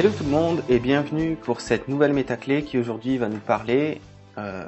Hello 0.00 0.12
tout 0.16 0.24
le 0.24 0.30
monde 0.30 0.62
et 0.70 0.78
bienvenue 0.78 1.36
pour 1.36 1.60
cette 1.60 1.86
nouvelle 1.86 2.14
métaclé 2.14 2.64
qui 2.64 2.78
aujourd'hui 2.78 3.18
va 3.18 3.28
nous 3.28 3.38
parler 3.38 4.00
euh, 4.38 4.64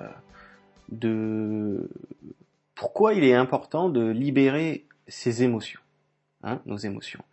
de 0.91 1.89
pourquoi 2.75 3.15
il 3.15 3.25
est 3.25 3.33
important 3.33 3.89
de 3.89 4.11
libérer 4.11 4.85
ses 5.09 5.43
émotions, 5.43 5.81
hein, 6.43 6.61
nos 6.67 6.77
émotions. 6.77 7.25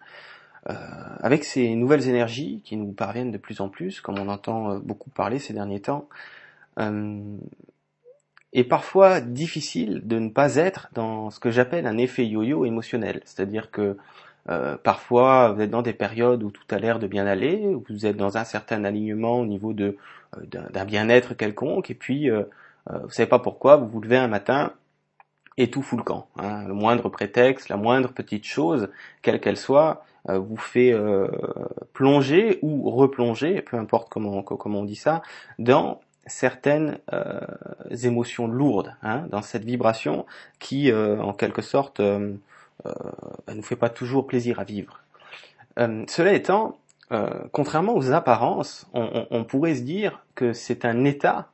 Euh, 0.69 0.75
avec 1.19 1.43
ces 1.43 1.75
nouvelles 1.75 2.07
énergies 2.07 2.61
qui 2.63 2.77
nous 2.77 2.93
parviennent 2.93 3.31
de 3.31 3.37
plus 3.37 3.59
en 3.59 3.67
plus, 3.67 3.99
comme 3.99 4.17
on 4.17 4.29
entend 4.29 4.71
euh, 4.71 4.79
beaucoup 4.79 5.09
parler 5.09 5.37
ces 5.37 5.51
derniers 5.51 5.81
temps, 5.81 6.07
euh, 6.79 7.21
est 8.53 8.63
parfois 8.63 9.19
difficile 9.19 10.07
de 10.07 10.19
ne 10.19 10.29
pas 10.29 10.55
être 10.55 10.87
dans 10.93 11.31
ce 11.31 11.41
que 11.41 11.51
j'appelle 11.51 11.85
un 11.85 11.97
effet 11.97 12.25
yo-yo 12.25 12.63
émotionnel, 12.63 13.19
c'est-à-dire 13.25 13.71
que 13.71 13.97
euh, 14.49 14.77
parfois, 14.77 15.51
vous 15.51 15.61
êtes 15.61 15.69
dans 15.69 15.81
des 15.81 15.93
périodes 15.93 16.43
où 16.43 16.51
tout 16.51 16.63
a 16.71 16.79
l'air 16.79 16.99
de 16.99 17.07
bien 17.07 17.27
aller, 17.27 17.67
où 17.67 17.83
vous 17.89 18.05
êtes 18.05 18.17
dans 18.17 18.37
un 18.37 18.43
certain 18.43 18.83
alignement 18.83 19.39
au 19.39 19.45
niveau 19.45 19.73
de 19.73 19.97
euh, 20.37 20.45
d'un 20.45 20.85
bien-être 20.85 21.33
quelconque, 21.33 21.89
et 21.89 21.95
puis 21.95 22.29
euh, 22.29 22.43
euh, 22.91 22.99
vous 22.99 23.09
savez 23.09 23.29
pas 23.29 23.39
pourquoi, 23.39 23.77
vous 23.77 23.87
vous 23.87 24.01
levez 24.01 24.17
un 24.17 24.27
matin 24.27 24.73
et 25.57 25.69
tout 25.69 25.81
fout 25.81 25.97
le 25.99 26.03
camp. 26.03 26.27
Hein. 26.37 26.67
Le 26.67 26.73
moindre 26.73 27.09
prétexte, 27.09 27.69
la 27.69 27.77
moindre 27.77 28.11
petite 28.13 28.45
chose, 28.45 28.89
quelle 29.21 29.39
qu'elle 29.39 29.57
soit, 29.57 30.03
vous 30.27 30.57
fait 30.57 30.93
plonger 31.93 32.59
ou 32.61 32.91
replonger, 32.91 33.61
peu 33.61 33.77
importe 33.77 34.09
comment 34.09 34.43
comment 34.43 34.81
on 34.81 34.85
dit 34.85 34.95
ça, 34.95 35.21
dans 35.57 36.01
certaines 36.27 36.99
émotions 37.89 38.47
lourdes, 38.47 38.95
hein, 39.01 39.25
dans 39.29 39.41
cette 39.41 39.63
vibration 39.63 40.25
qui, 40.59 40.93
en 40.93 41.33
quelque 41.33 41.61
sorte, 41.61 41.99
euh, 41.99 42.33
elle 43.47 43.55
nous 43.55 43.63
fait 43.63 43.75
pas 43.75 43.89
toujours 43.89 44.27
plaisir 44.27 44.59
à 44.59 44.63
vivre. 44.63 45.01
Euh, 45.79 46.03
cela 46.07 46.33
étant, 46.33 46.77
euh, 47.11 47.29
contrairement 47.51 47.95
aux 47.95 48.11
apparences, 48.11 48.87
on, 48.93 49.43
pourrait 49.43 49.75
se 49.75 49.81
dire 49.81 50.23
que 50.35 50.53
c'est 50.53 50.85
un 50.85 51.05
état 51.05 51.49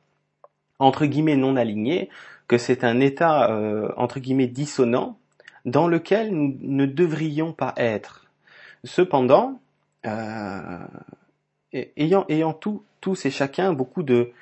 entre 0.78 1.06
guillemets 1.06 1.36
non 1.36 1.56
aligné, 1.56 2.10
que 2.48 2.58
c'est 2.58 2.84
un 2.84 3.00
état 3.00 3.50
euh, 3.50 3.90
entre 3.96 4.20
guillemets 4.20 4.46
dissonant 4.46 5.18
dans 5.64 5.88
lequel 5.88 6.32
nous 6.32 6.56
ne 6.60 6.86
devrions 6.86 7.52
pas 7.52 7.72
être. 7.76 8.26
Cependant, 8.84 9.60
euh, 10.04 10.86
ayant, 11.72 12.24
ayant 12.28 12.52
tous 12.52 13.26
et 13.26 13.30
chacun 13.30 13.72
beaucoup 13.72 14.02
de, 14.02 14.32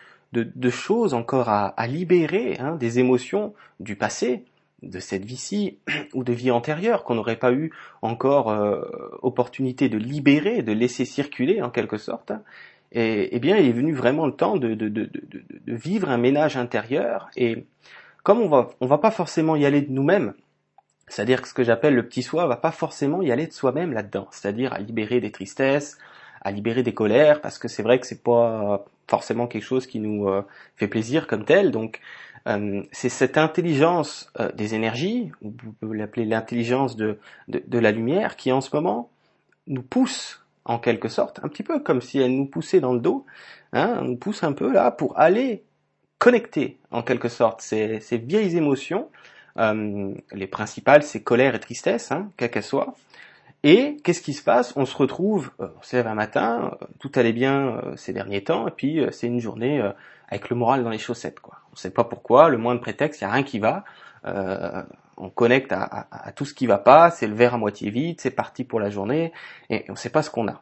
choses 0.70 1.14
encore 1.14 1.48
à, 1.48 1.68
à 1.68 1.86
libérer, 1.86 2.58
hein, 2.58 2.74
des 2.74 2.98
émotions 2.98 3.54
du 3.78 3.94
passé, 3.94 4.44
de 4.84 5.00
cette 5.00 5.24
vie-ci 5.24 5.78
ou 6.14 6.24
de 6.24 6.32
vie 6.32 6.50
antérieure 6.50 7.04
qu'on 7.04 7.14
n'aurait 7.14 7.38
pas 7.38 7.52
eu 7.52 7.72
encore 8.02 8.50
euh, 8.50 8.82
opportunité 9.22 9.88
de 9.88 9.98
libérer, 9.98 10.62
de 10.62 10.72
laisser 10.72 11.04
circuler 11.04 11.62
en 11.62 11.70
quelque 11.70 11.98
sorte, 11.98 12.32
et, 12.92 13.34
eh 13.34 13.40
bien 13.40 13.56
il 13.56 13.68
est 13.68 13.72
venu 13.72 13.92
vraiment 13.92 14.26
le 14.26 14.32
temps 14.32 14.56
de, 14.56 14.74
de, 14.74 15.10
vivre 15.66 16.10
un 16.10 16.18
ménage 16.18 16.56
intérieur. 16.56 17.28
Et 17.36 17.66
comme 18.22 18.40
on 18.40 18.48
va, 18.48 18.70
on 18.80 18.86
va 18.86 18.98
pas 18.98 19.10
forcément 19.10 19.56
y 19.56 19.66
aller 19.66 19.82
de 19.82 19.90
nous-mêmes, 19.90 20.34
c'est-à-dire 21.08 21.42
que 21.42 21.48
ce 21.48 21.54
que 21.54 21.64
j'appelle 21.64 21.94
le 21.94 22.06
petit 22.06 22.22
soi 22.22 22.46
va 22.46 22.56
pas 22.56 22.70
forcément 22.70 23.20
y 23.20 23.30
aller 23.30 23.46
de 23.46 23.52
soi-même 23.52 23.92
là-dedans, 23.92 24.28
c'est-à-dire 24.30 24.72
à 24.72 24.78
libérer 24.78 25.20
des 25.20 25.32
tristesses, 25.32 25.98
à 26.40 26.50
libérer 26.50 26.82
des 26.82 26.94
colères, 26.94 27.40
parce 27.40 27.58
que 27.58 27.68
c'est 27.68 27.82
vrai 27.82 27.98
que 27.98 28.06
c'est 28.06 28.22
pas 28.22 28.84
forcément 29.08 29.46
quelque 29.46 29.64
chose 29.64 29.86
qui 29.86 30.00
nous 30.00 30.28
euh, 30.28 30.42
fait 30.76 30.88
plaisir 30.88 31.26
comme 31.26 31.44
tel. 31.44 31.70
Donc 31.70 32.00
euh, 32.46 32.82
c'est 32.92 33.08
cette 33.08 33.38
intelligence 33.38 34.30
euh, 34.38 34.52
des 34.52 34.74
énergies, 34.74 35.32
vous 35.40 35.72
pouvez 35.80 35.96
l'appeler 35.96 36.26
l'intelligence 36.26 36.94
de, 36.94 37.18
de, 37.48 37.78
la 37.78 37.90
lumière, 37.90 38.36
qui 38.36 38.52
en 38.52 38.60
ce 38.60 38.74
moment 38.74 39.10
nous 39.66 39.82
pousse 39.82 40.44
en 40.66 40.78
quelque 40.78 41.08
sorte, 41.08 41.40
un 41.42 41.48
petit 41.48 41.62
peu 41.62 41.80
comme 41.80 42.02
si 42.02 42.18
elle 42.18 42.36
nous 42.36 42.46
poussait 42.46 42.80
dans 42.80 42.92
le 42.92 43.00
dos, 43.00 43.24
hein, 43.72 44.00
nous 44.02 44.16
pousse 44.16 44.42
un 44.42 44.52
peu 44.52 44.70
là 44.72 44.90
pour 44.90 45.18
aller 45.18 45.64
connecter 46.18 46.78
en 46.90 47.02
quelque 47.02 47.28
sorte 47.28 47.62
ces, 47.62 48.00
ces 48.00 48.18
vieilles 48.18 48.56
émotions, 48.56 49.08
euh, 49.58 50.14
les 50.32 50.46
principales 50.46 51.02
c'est 51.02 51.22
colère 51.22 51.54
et 51.54 51.60
tristesse, 51.60 52.12
hein, 52.12 52.30
quelles 52.36 52.50
qu'elles 52.50 52.62
soient, 52.62 52.94
et 53.64 53.96
qu'est-ce 54.04 54.20
qui 54.20 54.34
se 54.34 54.44
passe? 54.44 54.74
On 54.76 54.84
se 54.84 54.94
retrouve, 54.94 55.50
euh, 55.58 55.68
on 55.78 55.82
se 55.82 55.96
lève 55.96 56.06
un 56.06 56.14
matin, 56.14 56.76
euh, 56.82 56.86
tout 57.00 57.10
allait 57.14 57.32
bien 57.32 57.78
euh, 57.78 57.96
ces 57.96 58.12
derniers 58.12 58.44
temps, 58.44 58.68
et 58.68 58.70
puis 58.70 59.00
c'est 59.10 59.26
une 59.26 59.40
journée 59.40 59.82
avec 60.28 60.50
le 60.50 60.56
moral 60.56 60.84
dans 60.84 60.90
les 60.90 60.98
chaussettes. 60.98 61.40
Quoi. 61.40 61.54
On 61.70 61.72
ne 61.72 61.78
sait 61.78 61.90
pas 61.90 62.04
pourquoi, 62.04 62.50
le 62.50 62.58
moindre 62.58 62.82
prétexte, 62.82 63.22
il 63.22 63.24
n'y 63.24 63.30
a 63.30 63.32
rien 63.32 63.42
qui 63.42 63.58
va. 63.58 63.84
on 65.16 65.30
connecte 65.30 65.72
à, 65.72 66.06
à, 66.10 66.32
tout 66.32 66.44
ce 66.44 66.52
qui 66.52 66.66
va 66.66 66.76
pas, 66.76 67.10
c'est 67.10 67.26
le 67.26 67.34
verre 67.34 67.54
à 67.54 67.58
moitié 67.58 67.88
vide, 67.88 68.20
c'est 68.20 68.30
parti 68.30 68.64
pour 68.64 68.80
la 68.80 68.90
journée, 68.90 69.32
et 69.70 69.86
on 69.88 69.92
ne 69.92 69.98
sait 69.98 70.10
pas 70.10 70.22
ce 70.22 70.28
qu'on 70.28 70.46
a. 70.46 70.60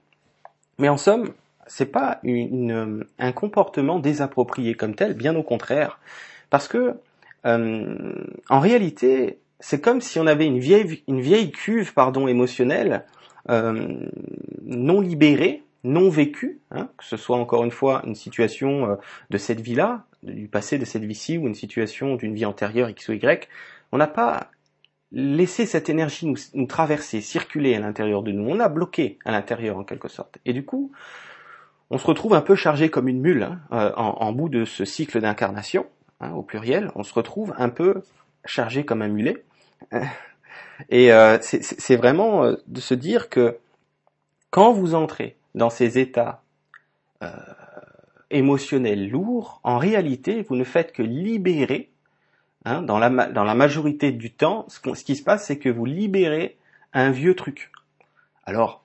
Mais 0.79 0.89
en 0.89 0.97
somme, 0.97 1.33
c'est 1.67 1.91
pas 1.91 2.21
une, 2.23 3.05
un 3.19 3.33
comportement 3.33 3.99
désapproprié 3.99 4.75
comme 4.75 4.95
tel, 4.95 5.15
bien 5.15 5.35
au 5.35 5.43
contraire, 5.43 5.99
parce 6.51 6.69
que 6.69 6.95
en 7.45 8.61
réalité, 8.61 9.41
c'est 9.63 9.81
comme 9.81 10.01
si 10.01 10.19
on 10.19 10.27
avait 10.27 10.47
une 10.47 10.59
vieille, 10.59 11.03
une 11.07 11.21
vieille 11.21 11.53
cuve 11.53 11.95
pardon, 11.95 12.27
émotionnelle 12.27 13.05
euh, 13.49 14.07
non 14.65 15.01
libérée, 15.01 15.63
non 15.85 16.11
vécue, 16.11 16.61
hein, 16.73 16.89
que 16.99 17.05
ce 17.05 17.17
soit 17.17 17.37
encore 17.37 17.65
une 17.65 17.71
fois 17.71 18.03
une 18.05 18.17
situation 18.17 18.91
euh, 18.91 18.97
de 19.31 19.39
cette 19.39 19.61
vie-là, 19.61 20.05
du 20.25 20.49
passé 20.49 20.79
de 20.79 20.85
cette 20.85 21.05
vie-ci, 21.05 21.39
ou 21.39 21.47
une 21.47 21.55
situation 21.55 22.17
d'une 22.17 22.35
vie 22.35 22.45
antérieure 22.45 22.91
X 22.91 23.09
ou 23.09 23.13
Y, 23.13 23.49
on 23.93 23.99
n'a 23.99 24.09
pas 24.09 24.51
laissé 25.13 25.65
cette 25.65 25.89
énergie 25.89 26.27
nous, 26.55 26.67
traverser, 26.67 27.21
circuler 27.21 27.75
à 27.75 27.81
l'intérieur 27.81 28.23
de 28.23 28.33
nous, 28.33 28.49
on 28.49 28.59
a 28.59 28.69
bloqué 28.69 29.19
à 29.25 29.31
l'intérieur 29.31 29.79
en 29.79 29.85
quelque 29.85 30.09
sorte. 30.09 30.39
Et 30.45 30.53
du 30.53 30.65
coup, 30.65 30.91
on 31.91 31.99
se 31.99 32.07
retrouve 32.07 32.35
un 32.35 32.41
peu 32.41 32.57
chargé 32.57 32.91
comme 32.91 33.07
une 33.07 33.21
mule 33.21 33.45
hein, 33.45 33.61
euh, 33.73 33.93
en, 33.97 34.27
en, 34.27 34.33
bout 34.33 34.49
de 34.49 34.65
ce 34.65 34.85
cycle 34.85 35.21
d'incarnation, 35.21 35.87
hein, 36.21 36.33
au 36.33 36.43
pluriel, 36.43 36.91
on 36.97 37.05
se 37.05 37.15
retrouve 37.15 37.55
un 37.59 37.69
peu 37.69 38.03
chargé 38.45 38.85
comme 38.85 39.03
un 39.03 39.09
mulet, 39.09 39.45
et 40.89 41.13
euh, 41.13 41.39
c'est 41.41 41.97
vraiment 41.97 42.45
euh, 42.45 42.57
de 42.67 42.81
se 42.81 42.95
dire 42.95 43.29
que 43.29 43.59
quand 44.51 44.73
vous 44.73 44.95
entrez 44.95 45.37
dans 45.55 45.71
ces 45.71 45.99
états 45.99 46.43
euh, 47.23 47.29
émotionnels 48.31 49.09
lourds, 49.09 49.61
en 49.63 49.79
réalité, 49.79 50.43
vous 50.43 50.57
ne 50.57 50.65
faites 50.65 50.93
que 50.93 51.03
libérer, 51.03 51.91
hein, 52.65 52.83
dans, 52.83 52.99
la, 52.99 53.11
majorité 53.11 54.13
du 54.13 54.33
temps, 54.33 54.67
ce, 54.69 55.05
qui 55.05 55.17
se 55.17 55.23
passe, 55.23 55.47
c'est 55.47 55.59
que 55.59 55.69
vous 55.69 55.85
libérez 55.85 56.59
un 56.93 57.11
vieux 57.11 57.35
truc. 57.35 57.71
Alors, 58.45 58.85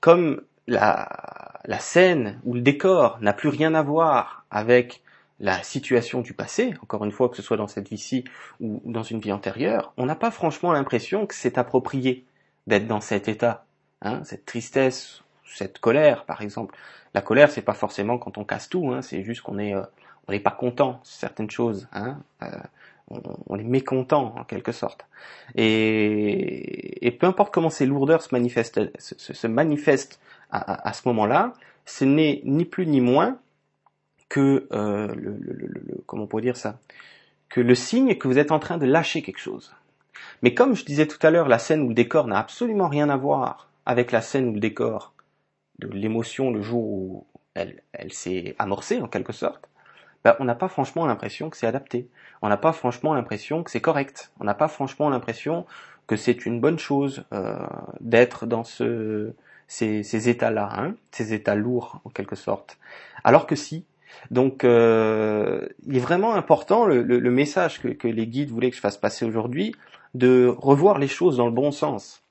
comme 0.00 0.42
la 0.66 1.78
scène 1.78 2.40
ou 2.44 2.54
le 2.54 2.60
décor 2.60 3.18
n'a 3.20 3.32
plus 3.32 3.48
rien 3.48 3.74
à 3.74 3.82
voir 3.82 4.44
avec 4.50 5.02
la 5.40 5.62
situation 5.62 6.20
du 6.20 6.32
passé, 6.32 6.74
encore 6.82 7.04
une 7.04 7.12
fois 7.12 7.28
que 7.28 7.36
ce 7.36 7.42
soit 7.42 7.56
dans 7.56 7.68
cette 7.68 7.88
vie-ci 7.88 8.24
ou 8.60 8.82
dans 8.84 9.02
une 9.02 9.20
vie 9.20 9.32
antérieure, 9.32 9.92
on 9.96 10.06
n'a 10.06 10.16
pas 10.16 10.30
franchement 10.30 10.72
l'impression 10.72 11.26
que 11.26 11.34
c'est 11.34 11.58
approprié 11.58 12.24
d'être 12.66 12.86
dans 12.86 13.00
cet 13.00 13.28
état, 13.28 13.64
hein, 14.02 14.22
cette 14.24 14.44
tristesse, 14.44 15.22
cette 15.44 15.78
colère 15.78 16.24
par 16.24 16.42
exemple. 16.42 16.76
La 17.14 17.22
colère, 17.22 17.50
c'est 17.50 17.62
pas 17.62 17.74
forcément 17.74 18.18
quand 18.18 18.36
on 18.36 18.44
casse 18.44 18.68
tout, 18.68 18.92
hein, 18.92 19.02
c'est 19.02 19.22
juste 19.22 19.42
qu'on 19.42 19.58
est 19.58 19.74
euh, 19.74 19.82
on 20.26 20.32
n'est 20.32 20.40
pas 20.40 20.50
content 20.50 21.00
certaines 21.04 21.50
choses, 21.50 21.88
hein, 21.92 22.18
euh, 22.42 22.50
on, 23.46 23.58
est 23.58 23.64
mécontent 23.64 24.34
en 24.36 24.44
quelque 24.44 24.72
sorte. 24.72 25.06
Et, 25.54 27.06
et 27.06 27.10
peu 27.10 27.26
importe 27.26 27.54
comment 27.54 27.70
ces 27.70 27.86
lourdeurs 27.86 28.20
se 28.20 28.34
manifestent, 28.34 28.80
se, 28.98 29.46
manifestent 29.46 30.20
à 30.50 30.92
ce 30.92 31.08
moment-là, 31.08 31.54
ce 31.86 32.04
n'est 32.04 32.42
ni 32.44 32.66
plus 32.66 32.86
ni 32.86 33.00
moins 33.00 33.38
que 34.28 34.68
euh, 34.72 35.08
le, 35.14 35.36
le, 35.40 35.54
le, 35.54 36.02
comment 36.06 36.24
on 36.24 36.26
pourrait 36.26 36.42
dire 36.42 36.56
ça? 36.56 36.78
Que 37.48 37.60
le 37.60 37.74
signe 37.74 38.16
que 38.16 38.28
vous 38.28 38.38
êtes 38.38 38.52
en 38.52 38.58
train 38.58 38.78
de 38.78 38.86
lâcher 38.86 39.22
quelque 39.22 39.40
chose. 39.40 39.74
Mais 40.42 40.54
comme 40.54 40.74
je 40.74 40.84
disais 40.84 41.06
tout 41.06 41.24
à 41.26 41.30
l'heure, 41.30 41.48
la 41.48 41.58
scène 41.58 41.82
où 41.82 41.88
le 41.88 41.94
décor 41.94 42.26
n'a 42.26 42.38
absolument 42.38 42.88
rien 42.88 43.08
à 43.08 43.16
voir 43.16 43.70
avec 43.86 44.12
la 44.12 44.20
scène 44.20 44.48
où 44.48 44.52
le 44.52 44.60
décor 44.60 45.14
de 45.78 45.88
l'émotion 45.88 46.50
le 46.50 46.60
jour 46.60 46.84
où 46.84 47.26
elle, 47.54 47.82
elle 47.92 48.12
s'est 48.12 48.54
amorcée 48.58 49.00
en 49.00 49.08
quelque 49.08 49.32
sorte, 49.32 49.68
ben, 50.24 50.36
on 50.40 50.44
n'a 50.44 50.54
pas 50.54 50.68
franchement 50.68 51.06
l'impression 51.06 51.48
que 51.48 51.56
c'est 51.56 51.66
adapté. 51.66 52.08
On 52.42 52.48
n'a 52.48 52.56
pas 52.56 52.72
franchement 52.72 53.14
l'impression 53.14 53.62
que 53.62 53.70
c'est 53.70 53.80
correct. 53.80 54.32
On 54.40 54.44
n'a 54.44 54.54
pas 54.54 54.68
franchement 54.68 55.08
l'impression 55.08 55.64
que 56.06 56.16
c'est 56.16 56.46
une 56.46 56.60
bonne 56.60 56.78
chose 56.78 57.24
euh, 57.32 57.56
d'être 58.00 58.46
dans 58.46 58.64
ce, 58.64 59.32
ces, 59.68 60.02
ces 60.02 60.28
états-là, 60.28 60.70
hein, 60.76 60.94
ces 61.12 61.34
états 61.34 61.54
lourds 61.54 62.00
en 62.04 62.10
quelque 62.10 62.36
sorte. 62.36 62.78
Alors 63.24 63.46
que 63.46 63.54
si, 63.54 63.84
donc, 64.30 64.64
euh, 64.64 65.66
il 65.86 65.96
est 65.96 66.00
vraiment 66.00 66.34
important 66.34 66.84
le, 66.86 67.30
message 67.30 67.80
que, 67.80 68.08
les 68.08 68.26
guides 68.26 68.50
voulaient 68.50 68.70
que 68.70 68.76
je 68.76 68.80
fasse 68.80 68.96
passer 68.96 69.24
aujourd'hui, 69.24 69.74
de 70.14 70.54
revoir 70.58 70.98
les 70.98 71.08
choses 71.08 71.36
dans 71.36 71.46
le 71.46 71.52
bon 71.52 71.70
sens. 71.70 72.22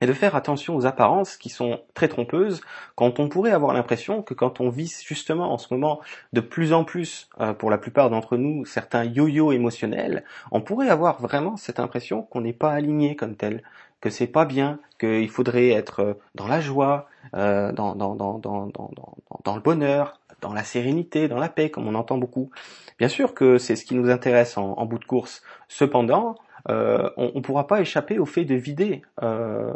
et 0.00 0.06
de 0.06 0.12
faire 0.12 0.36
attention 0.36 0.76
aux 0.76 0.86
apparences 0.86 1.36
qui 1.36 1.48
sont 1.48 1.80
très 1.92 2.06
trompeuses 2.06 2.60
quand 2.94 3.18
on 3.18 3.28
pourrait 3.28 3.50
avoir 3.50 3.72
l'impression 3.74 4.22
que 4.22 4.32
quand 4.32 4.60
on 4.60 4.68
vit 4.68 4.94
justement 5.04 5.52
en 5.52 5.58
ce 5.58 5.74
moment 5.74 6.00
de 6.32 6.40
plus 6.40 6.72
en 6.72 6.84
plus, 6.84 7.28
euh, 7.40 7.52
pour 7.52 7.68
la 7.68 7.78
plupart 7.78 8.08
d'entre 8.08 8.36
nous, 8.36 8.64
certains 8.64 9.04
yo-yo 9.04 9.50
émotionnels, 9.50 10.22
on 10.52 10.60
pourrait 10.60 10.88
avoir 10.88 11.20
vraiment 11.20 11.56
cette 11.56 11.80
impression 11.80 12.22
qu'on 12.22 12.42
n'est 12.42 12.52
pas 12.52 12.72
aligné 12.72 13.16
comme 13.16 13.34
tel, 13.34 13.64
que 14.00 14.10
c'est 14.10 14.28
pas 14.28 14.44
bien, 14.44 14.78
qu'il 15.00 15.28
faudrait 15.28 15.70
être 15.70 16.18
dans 16.34 16.46
la 16.46 16.60
joie, 16.60 17.08
euh, 17.34 17.72
dans, 17.72 17.94
dans, 17.94 18.14
dans, 18.14 18.38
dans, 18.38 19.54
le 19.54 19.60
bonheur, 19.60 20.20
dans 20.40 20.52
la 20.52 20.64
sérénité, 20.64 21.28
dans 21.28 21.38
la 21.38 21.48
paix, 21.48 21.70
comme 21.70 21.86
on 21.86 21.94
entend 21.94 22.18
beaucoup. 22.18 22.50
Bien 22.98 23.08
sûr 23.08 23.34
que 23.34 23.58
c'est 23.58 23.76
ce 23.76 23.84
qui 23.84 23.94
nous 23.94 24.10
intéresse 24.10 24.56
en, 24.56 24.84
bout 24.86 24.98
de 24.98 25.04
course. 25.04 25.42
Cependant, 25.68 26.36
euh, 26.68 27.10
on 27.16 27.32
ne 27.34 27.40
pourra 27.40 27.66
pas 27.66 27.80
échapper 27.80 28.18
au 28.18 28.26
fait 28.26 28.44
de 28.44 28.54
vider 28.54 29.02
euh, 29.22 29.72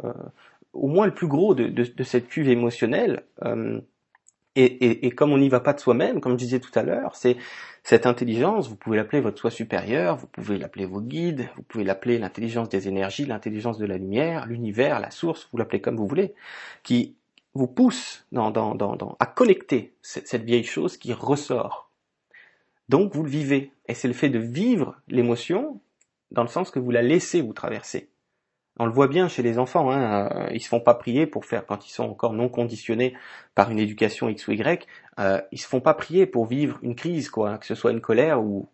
au 0.73 0.89
moins 0.89 1.07
le 1.07 1.15
plus 1.15 1.29
gros 1.29 1.55
de, 1.55 2.03
cette 2.05 2.29
cuve 2.29 2.49
émotionnelle. 2.49 3.25
Euh, 3.45 3.81
et, 4.55 4.65
et, 4.65 5.07
et, 5.07 5.11
comme 5.13 5.33
on 5.33 5.39
n'y 5.39 5.49
va 5.49 5.61
pas 5.61 5.73
de 5.73 5.81
soi-même, 5.81 6.21
comme 6.21 6.33
je 6.33 6.45
disais 6.45 6.61
tout 6.61 6.77
à 6.79 6.83
l'heure, 6.83 7.17
c'est 7.17 7.39
cette 7.83 8.05
intelligence, 8.07 8.69
vous 8.69 8.77
pouvez 8.77 8.99
l'appeler 8.99 9.23
votre 9.23 9.41
soi 9.41 9.51
supérieur, 9.51 10.17
vous 10.17 10.27
pouvez 10.27 10.59
l'appeler 10.59 10.85
vos 10.85 11.01
guides, 11.01 11.49
vous 11.57 11.63
pouvez 11.63 11.85
l'appeler 11.85 12.19
l'intelligence 12.19 12.69
des 12.69 12.87
énergies, 12.87 13.25
l'intelligence 13.25 13.79
de 13.79 13.87
la 13.87 13.97
lumière, 13.97 14.47
l'univers, 14.47 15.01
la 15.01 15.11
source, 15.11 15.49
vous 15.51 15.59
l'appelez 15.59 15.81
comme 15.81 15.97
vous 15.97 16.07
voulez, 16.07 16.35
qui 16.83 17.17
vous 17.55 17.67
pousse 17.67 18.27
dans, 18.33 18.51
dans, 18.51 18.75
dans, 18.75 19.17
à 19.21 19.27
connecter 19.27 19.95
cette, 20.03 20.43
vieille 20.43 20.65
chose 20.65 20.97
qui 20.97 21.13
ressort. 21.13 21.91
Donc 22.89 23.15
vous 23.15 23.23
le 23.23 23.31
vivez. 23.31 23.73
Et 23.87 23.95
c'est 23.95 24.09
le 24.09 24.15
fait 24.15 24.31
de 24.31 24.39
vivre 24.39 24.97
l'émotion 25.09 25.81
dans 26.31 26.43
le 26.43 26.49
sens 26.49 26.71
que 26.71 26.79
vous 26.79 26.91
la 26.91 27.03
laissez 27.03 27.43
vous 27.43 27.53
traverser. 27.53 28.09
On 28.79 28.87
le 28.87 28.93
voit 28.93 29.09
bien 29.09 29.29
chez 29.29 29.43
les 29.43 29.59
enfants, 29.59 29.91
hein, 29.91 30.31
euh, 30.35 30.49
ils 30.55 30.63
se 30.63 30.69
font 30.69 30.81
pas 30.81 30.95
prier 30.95 31.27
pour 31.27 31.45
faire, 31.45 31.67
quand 31.67 31.87
ils 31.87 31.91
sont 31.91 32.05
encore 32.05 32.33
non 32.33 32.49
conditionnés 32.49 33.15
par 33.55 33.71
une 33.71 33.79
éducation 33.79 34.31
X 34.31 34.49
ou 34.49 34.53
Y, 34.53 34.87
euh, 35.19 35.43
ils 35.53 35.61
se 35.61 35.69
font 35.69 35.83
pas 35.83 35.93
prier 35.93 36.25
pour 36.25 36.47
vivre 36.47 36.79
une 36.81 36.95
crise, 36.95 37.29
quoi, 37.29 37.51
hein, 37.51 37.59
que 37.59 37.67
ce 37.67 37.75
soit 37.75 37.91
une 37.91 38.01
colère 38.01 38.43
ou, 38.43 38.71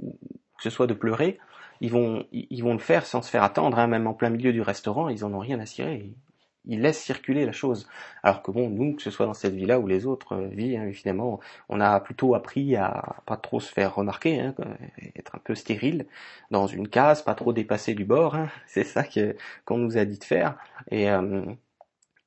que 0.57 0.63
ce 0.63 0.71
soit 0.71 0.87
de 0.87 0.95
pleurer. 0.95 1.39
Ils 1.81 1.91
vont, 1.91 2.25
ils 2.31 2.63
vont 2.63 2.75
le 2.75 2.79
faire 2.79 3.07
sans 3.07 3.23
se 3.23 3.31
faire 3.31 3.43
attendre, 3.43 3.77
hein, 3.77 3.89
même 3.89 4.07
en 4.07 4.15
plein 4.15 4.31
milieu 4.31 4.53
du 4.53 4.63
restaurant, 4.63 5.09
ils 5.09 5.25
en 5.25 5.35
ont 5.35 5.41
rien 5.41 5.59
à 5.59 5.67
cirer 5.67 6.13
il 6.69 6.83
laisse 6.83 7.01
circuler 7.01 7.47
la 7.47 7.53
chose. 7.53 7.89
Alors 8.23 8.43
que 8.43 8.51
bon, 8.51 8.69
nous, 8.71 8.95
que 8.95 9.03
ce 9.03 9.11
soit 9.11 9.27
dans 9.27 9.35
cette 9.35 9.55
vie-là 9.55 9.81
ou 9.81 9.87
les 9.87 10.07
autres 10.07 10.35
euh, 10.35 10.49
vies, 10.49 10.77
hein, 10.77 10.85
évidemment, 10.87 11.41
on 11.69 11.81
a 11.81 11.99
plutôt 12.01 12.35
appris 12.35 12.77
à 12.77 13.17
pas 13.27 13.37
trop 13.37 13.61
se 13.61 13.73
faire 13.73 13.95
remarquer, 13.95 14.41
hein, 14.41 14.55
être 15.17 15.35
un 15.35 15.41
peu 15.43 15.55
stérile 15.55 16.07
dans 16.51 16.67
une 16.67 16.89
case, 16.89 17.23
pas 17.23 17.35
trop 17.35 17.53
dépasser 17.53 17.95
du 17.95 18.05
bord. 18.05 18.35
Hein. 18.37 18.49
c'est 18.67 18.85
ça 18.85 19.03
que 19.05 19.37
qu'on 19.65 19.79
nous 19.79 19.99
a 19.99 20.05
dit 20.05 20.19
de 20.19 20.25
faire. 20.25 20.57
Et 20.91 21.11
euh, 21.11 21.43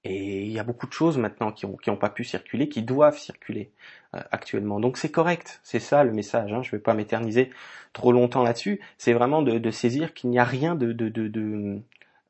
et 0.04 0.46
il 0.46 0.52
y 0.52 0.58
a 0.58 0.64
beaucoup 0.64 0.88
de 0.88 0.94
choses 0.94 1.18
maintenant 1.20 1.52
qui 1.52 1.66
ont 1.68 1.78
qui 1.78 1.92
ont 1.92 1.98
pas 1.98 2.10
pu 2.10 2.24
circuler, 2.24 2.70
qui 2.70 2.82
doivent 2.82 3.18
circuler 3.20 3.72
euh, 4.16 4.22
actuellement. 4.32 4.80
Donc 4.80 4.98
c'est 4.98 5.12
correct, 5.12 5.60
c'est 5.64 5.80
ça 5.80 6.04
le 6.04 6.12
message. 6.12 6.52
Hein. 6.54 6.64
Je 6.64 6.72
vais 6.72 6.80
pas 6.80 6.96
m'éterniser 6.96 7.52
trop 7.94 8.12
longtemps 8.12 8.44
là-dessus. 8.44 8.82
C'est 8.98 9.14
vraiment 9.14 9.44
de, 9.44 9.60
de 9.60 9.72
saisir 9.72 10.14
qu'il 10.14 10.32
n'y 10.32 10.40
a 10.40 10.44
rien 10.44 10.76
de, 10.76 10.92
de, 10.92 11.10
de, 11.10 11.28
de 11.28 11.82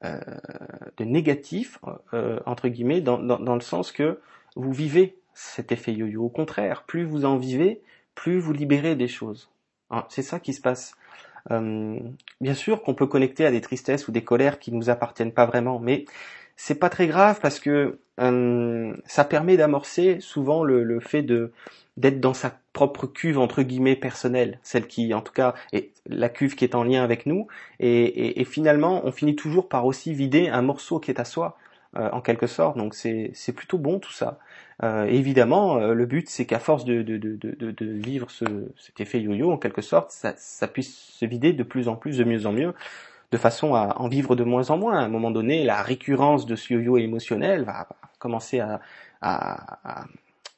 de 0.04 1.04
négatif, 1.04 1.80
euh, 2.14 2.40
entre 2.46 2.68
guillemets, 2.68 3.02
dans, 3.02 3.20
dans, 3.20 3.56
le 3.56 3.62
sens 3.62 3.92
que 3.92 4.20
vous 4.56 4.74
vivez 4.74 5.16
cet 5.34 5.72
effet 5.72 5.94
yo-yo. 5.94 6.24
Au 6.24 6.30
contraire, 6.30 6.84
plus 6.84 7.04
vous 7.04 7.26
en 7.26 7.38
vivez, 7.38 7.82
plus 8.16 8.40
vous 8.40 8.54
libérez 8.54 8.96
des 8.96 9.08
choses. 9.08 9.50
Hein, 9.90 10.06
c'est 10.10 10.24
ça 10.24 10.40
qui 10.40 10.54
se 10.54 10.62
passe. 10.62 10.96
Euh, 11.50 12.00
bien 12.40 12.54
sûr 12.54 12.84
qu'on 12.84 12.94
peut 12.94 13.08
connecter 13.08 13.46
à 13.46 13.52
des 13.52 13.62
tristesses 13.62 14.08
ou 14.08 14.12
des 14.12 14.24
colères 14.24 14.60
qui 14.60 14.72
ne 14.72 14.78
nous 14.78 14.90
appartiennent 14.90 15.34
pas 15.34 15.46
vraiment, 15.46 15.80
mais 15.80 16.06
c'est 16.64 16.76
pas 16.76 16.90
très 16.90 17.08
grave 17.08 17.40
parce 17.42 17.60
que 17.60 17.98
euh, 18.20 18.94
ça 19.06 19.24
permet 19.24 19.58
d'amorcer 19.58 20.20
souvent 20.20 20.64
le, 20.64 21.00
fait 21.00 21.24
de 21.24 21.52
d'être 21.98 22.20
dans 22.20 22.36
sa 22.36 22.56
propre 22.72 23.08
cuve 23.08 23.40
entre 23.40 23.64
guillemets 23.64 23.96
personnelle, 23.96 24.60
celle 24.62 24.86
qui 24.86 25.12
en 25.16 25.22
tout 25.22 25.34
cas 25.34 25.56
est 25.74 25.90
la 26.06 26.30
cuve 26.30 26.54
qui 26.54 26.64
est 26.64 26.76
en 26.76 26.84
lien 26.84 27.04
avec 27.04 27.26
nous, 27.26 27.48
et, 27.80 28.46
finalement 28.46 29.02
on 29.06 29.12
finit 29.12 29.36
toujours 29.36 29.70
par 29.70 29.86
aussi 29.88 30.14
vider 30.14 30.50
un 30.50 30.62
morceau 30.62 31.00
qui 31.00 31.10
est 31.10 31.20
à 31.20 31.26
soi, 31.26 31.58
euh, 31.98 32.10
en 32.12 32.22
quelque 32.22 32.48
sorte, 32.48 32.78
donc 32.78 32.94
c'est 32.94 33.56
plutôt 33.56 33.80
bon 33.80 33.98
tout 34.00 34.14
ça. 34.14 34.38
Euh, 34.84 35.06
évidemment, 35.06 35.78
euh, 35.78 35.94
le 35.94 36.06
but 36.06 36.30
c'est 36.30 36.46
qu'à 36.46 36.60
force 36.60 36.86
de, 36.86 37.02
de, 37.02 37.18
de, 37.18 37.86
vivre 37.86 38.30
ce, 38.30 38.46
cet 38.78 39.02
effet 39.02 39.20
yo-yo 39.20 39.52
en 39.52 39.58
quelque 39.58 39.82
sorte, 39.82 40.12
ça 40.12 40.68
puisse 40.68 40.96
se 40.96 41.26
vider 41.26 41.54
de 41.54 41.64
plus 41.64 41.88
en 41.88 41.96
plus, 41.96 42.18
de 42.18 42.24
mieux 42.24 42.46
en 42.46 42.52
mieux, 42.52 42.74
de 43.32 43.38
façon 43.38 43.76
à 43.76 43.98
en 43.98 44.08
vivre 44.08 44.36
de 44.36 44.44
moins 44.44 44.70
en 44.70 44.78
moins. 44.78 45.00
À 45.00 45.02
un 45.02 45.08
moment 45.08 45.32
donné, 45.32 45.64
la 45.64 45.82
récurrence 45.82 46.46
de 46.46 46.56
ce 46.56 46.74
yo-yo 46.74 46.98
émotionnel 46.98 47.64
va 47.64 47.88
commencer 48.20 48.60
à, 48.60 48.82
à, 49.22 50.06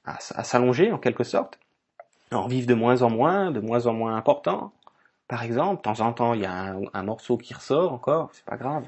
à, 0.06 0.44
s'allonger 0.44 0.92
en 0.92 0.98
quelque 0.98 1.24
sorte, 1.24 1.60
en 2.32 2.48
vivre 2.48 2.68
de 2.68 2.74
moins 2.74 3.02
en 3.02 3.10
moins, 3.10 3.52
de 3.52 3.60
moins 3.60 3.86
en 3.88 3.94
moins 3.94 4.16
important. 4.16 4.74
Par 5.28 5.44
exemple, 5.44 5.78
de 5.78 5.82
temps 5.82 6.02
en 6.02 6.14
temps, 6.14 6.34
il 6.34 6.42
y 6.42 6.46
a 6.46 6.76
un, 6.94 7.04
morceau 7.04 7.38
qui 7.38 7.54
ressort 7.54 7.94
encore, 7.94 8.30
c'est 8.34 8.46
pas 8.46 8.58
grave. 8.58 8.88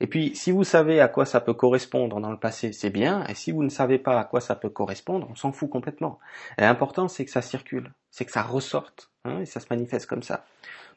Et 0.00 0.06
puis, 0.06 0.34
si 0.34 0.50
vous 0.50 0.64
savez 0.64 1.00
à 1.00 1.08
quoi 1.08 1.24
ça 1.24 1.40
peut 1.40 1.54
correspondre 1.54 2.20
dans 2.20 2.30
le 2.30 2.36
passé, 2.36 2.72
c'est 2.72 2.90
bien. 2.90 3.24
Et 3.26 3.34
si 3.34 3.52
vous 3.52 3.62
ne 3.62 3.68
savez 3.68 3.98
pas 3.98 4.18
à 4.18 4.24
quoi 4.24 4.40
ça 4.40 4.54
peut 4.54 4.68
correspondre, 4.68 5.26
on 5.30 5.34
s'en 5.34 5.52
fout 5.52 5.70
complètement. 5.70 6.18
L'important, 6.58 7.08
c'est 7.08 7.24
que 7.24 7.30
ça 7.30 7.42
circule, 7.42 7.92
c'est 8.10 8.24
que 8.24 8.32
ça 8.32 8.42
ressorte, 8.42 9.10
hein, 9.24 9.40
et 9.40 9.46
ça 9.46 9.60
se 9.60 9.66
manifeste 9.70 10.06
comme 10.06 10.22
ça. 10.22 10.44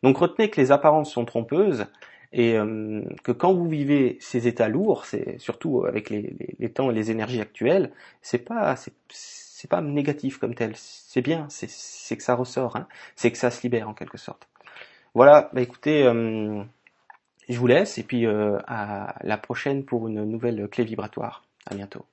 Donc, 0.03 0.17
retenez 0.17 0.49
que 0.49 0.61
les 0.61 0.71
apparences 0.71 1.11
sont 1.11 1.25
trompeuses 1.25 1.87
et 2.33 2.57
euh, 2.57 3.01
que 3.23 3.31
quand 3.31 3.53
vous 3.53 3.67
vivez 3.67 4.17
ces 4.19 4.47
états 4.47 4.67
lourds, 4.67 5.05
c'est 5.05 5.37
surtout 5.39 5.85
avec 5.85 6.09
les, 6.09 6.69
temps 6.69 6.91
et 6.91 6.93
les 6.93 7.11
énergies 7.11 7.41
actuelles, 7.41 7.91
c'est 8.21 8.39
pas 8.39 8.75
c'est 9.09 9.69
pas 9.69 9.81
négatif 9.81 10.37
comme 10.37 10.53
tel, 10.53 10.73
c'est 10.75 11.21
bien, 11.21 11.47
c'est 11.49 12.17
que 12.17 12.23
ça 12.23 12.35
ressort, 12.35 12.75
hein. 12.75 12.87
c'est 13.15 13.31
que 13.31 13.37
ça 13.37 13.49
se 13.49 13.63
libère 13.63 13.89
en 13.89 13.93
quelque 13.93 14.17
sorte. 14.17 14.47
Voilà, 15.15 15.49
bah 15.53 15.61
écoutez, 15.61 16.03
euh, 16.03 16.63
je 17.49 17.57
vous 17.57 17.67
laisse 17.67 17.97
et 17.97 18.03
puis 18.03 18.25
euh, 18.25 18.59
à 18.67 19.15
la 19.23 19.37
prochaine 19.37 19.83
pour 19.83 20.07
une 20.07 20.23
nouvelle 20.25 20.67
clé 20.67 20.83
vibratoire. 20.83 21.43
À 21.65 21.75
bientôt. 21.75 22.05